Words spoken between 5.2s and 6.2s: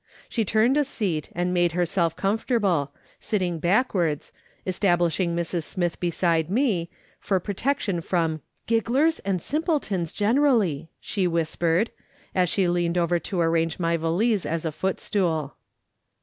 Mrs. Smith